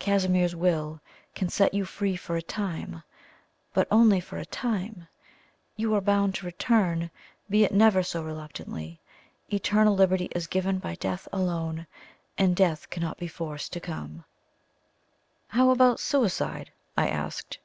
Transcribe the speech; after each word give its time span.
Casimir's 0.00 0.56
will 0.56 1.00
can 1.36 1.48
set 1.48 1.72
you 1.72 1.84
free 1.84 2.16
for 2.16 2.34
a 2.34 2.42
time, 2.42 3.04
but 3.72 3.86
only 3.92 4.18
for 4.18 4.36
a 4.36 4.44
time. 4.44 5.06
You 5.76 5.94
are 5.94 6.00
bound 6.00 6.34
to 6.34 6.46
return, 6.46 7.12
be 7.48 7.62
it 7.62 7.72
never 7.72 8.02
so 8.02 8.24
reluctantly. 8.24 8.98
Eternal 9.52 9.94
liberty 9.94 10.30
is 10.34 10.48
given 10.48 10.80
by 10.80 10.96
Death 10.96 11.28
alone, 11.32 11.86
and 12.36 12.56
Death 12.56 12.90
cannot 12.90 13.18
be 13.18 13.28
forced 13.28 13.72
to 13.72 13.78
come." 13.78 14.24
"How 15.46 15.70
about 15.70 16.00
suicide?" 16.00 16.72
I 16.96 17.06
asked. 17.08 17.58